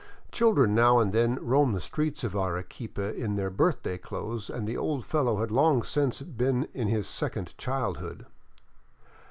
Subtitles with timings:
[0.31, 4.75] Children now and then roam the streets of Arequipa in their birthday clothes, and the
[4.75, 8.25] old fellow had long since been in his second childhood.